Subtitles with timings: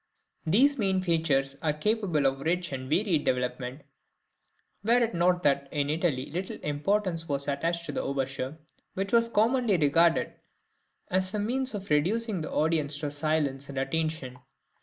[0.47, 3.81] These main features were capable of rich and varied development,
[4.83, 8.57] were it not that in Italy little importance was attached to the overture,
[8.95, 10.33] which was commonly regarded
[11.11, 14.39] as a {OPERA SERIA.} (166) means of reducing the audience to silence and attention.